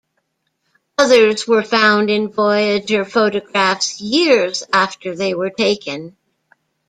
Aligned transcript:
Others 0.97 1.47
were 1.47 1.61
found 1.61 2.09
in 2.09 2.31
Voyager 2.31 3.05
photographs 3.05 4.01
years 4.01 4.63
after 4.73 5.15
they 5.15 5.35
were 5.35 5.51
taken. 5.51 6.17